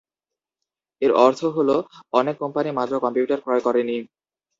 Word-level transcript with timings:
এর 1.01 1.11
অর্থ 1.25 1.41
হল, 1.55 1.69
অনেক 2.13 2.35
কোম্পানি 2.41 2.69
মাত্র 2.77 2.93
কম্পিউটার 3.03 3.39
ক্রয় 3.43 3.63
করেনি। 3.67 3.97